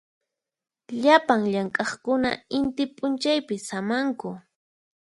Llapan 1.01 1.41
llamk'aqkuna 1.53 2.29
inti 2.57 2.83
p'unchaypi 2.95 3.55
samanku. 3.67 4.29